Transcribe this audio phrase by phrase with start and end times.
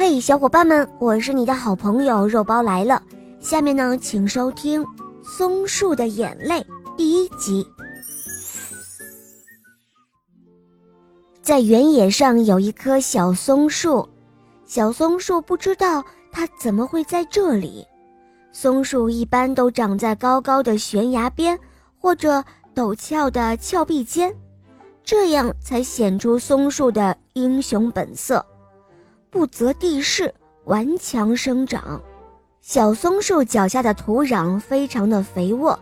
[0.00, 3.02] 嘿，小伙伴们，我是你的好朋友肉包来了。
[3.40, 4.80] 下面呢，请收听
[5.24, 6.60] 《松树的眼泪》
[6.96, 7.66] 第一集。
[11.42, 14.08] 在原野上有一棵小松树，
[14.64, 17.84] 小松树不知道它怎么会在这里。
[18.52, 21.58] 松树一般都长在高高的悬崖边
[21.98, 24.32] 或者陡峭的峭壁间，
[25.02, 28.46] 这样才显出松树的英雄本色，
[29.30, 30.34] 不择地势，
[30.64, 32.00] 顽强生长。
[32.60, 35.78] 小松树脚下的土壤非常的肥沃，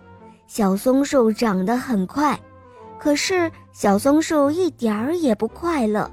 [0.47, 2.39] 小松树长得很快。
[2.99, 6.11] 可是小松树一点儿也不快乐，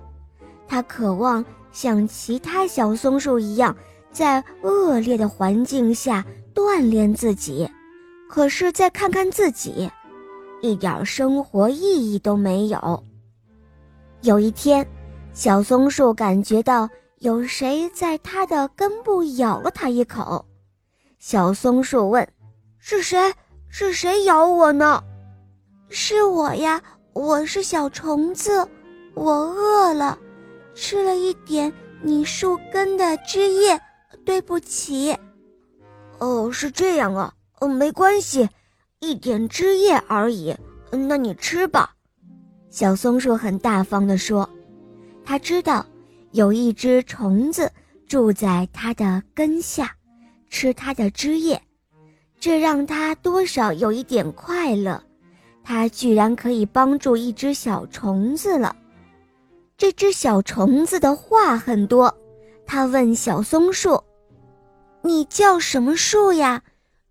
[0.68, 3.76] 它渴望像其他小松树一样，
[4.12, 7.70] 在恶劣的环境下锻炼自己。
[8.30, 9.90] 可是再看看自己，
[10.62, 13.04] 一点生活意义都没有。
[14.22, 14.86] 有一天，
[15.34, 16.90] 小松树感觉到
[17.24, 20.46] 有谁在它的根部咬了它一口。
[21.20, 22.28] 小松树问
[22.80, 23.34] ：“是谁？
[23.70, 25.02] 是谁咬我呢？”
[25.88, 26.82] 是我呀，
[27.14, 28.68] 我是小虫子，
[29.14, 30.20] 我饿了，
[30.76, 33.80] 吃了一点你树根的枝叶，
[34.26, 35.18] 对不起。
[36.20, 38.50] 哦，是这样啊，哦，没关系，
[39.00, 40.54] 一点枝叶而已，
[40.92, 41.94] 那你吃吧。
[42.70, 44.50] 小松树很大方地说，
[45.24, 45.86] 他知道
[46.34, 47.72] 有一只虫子
[48.08, 49.96] 住在它的根下，
[50.50, 51.62] 吃它的枝叶，
[52.40, 55.02] 这让它多少有一点快乐。
[55.64, 58.76] 它居然可以帮助一只小虫子了。
[59.78, 62.12] 这只小虫子的话很多，
[62.66, 64.04] 它问小松树
[65.04, 66.64] ：“你叫什么树呀？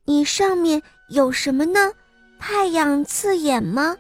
[0.05, 1.93] 你上面有什么呢？
[2.41, 3.97] 太阳刺眼吗？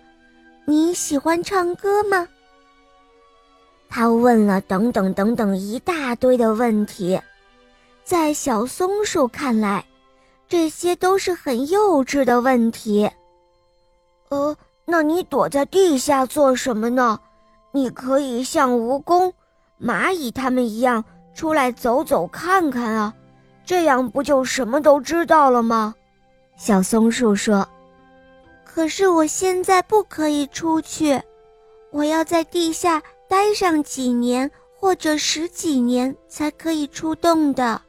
[0.66, 2.26] 你喜欢唱歌吗？”
[3.94, 7.20] 他问了等等等等一大堆的问题，
[8.02, 9.84] 在小松树看来，
[10.48, 13.10] 这些都是很幼稚的问题。
[14.30, 17.20] 呃，那你躲在地下做什么呢？
[17.70, 19.30] 你可以像蜈蚣、
[19.78, 23.12] 蚂蚁他们一样出来走走看看啊，
[23.66, 25.94] 这样不就什么都知道了吗？
[26.56, 27.68] 小松树说
[28.64, 31.20] ：“可是我现在不可以出去，
[31.90, 37.80] 我要在地下待上几年或者十几年才可以出洞的。”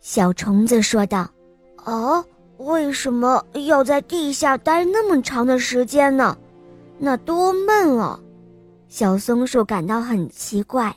[0.00, 1.28] 小虫子说道
[1.84, 2.24] ：“哦。”
[2.58, 6.36] 为什么要在地下待那么长的时间呢？
[6.98, 8.18] 那多闷啊！
[8.88, 10.92] 小松鼠感到很奇怪。